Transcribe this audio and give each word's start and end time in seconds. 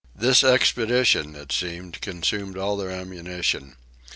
This 0.15 0.43
expedition 0.43 1.35
it 1.35 1.51
seems 1.51 1.99
consumed 1.99 2.57
all 2.57 2.75
their 2.75 2.89
ammunition. 2.89 3.75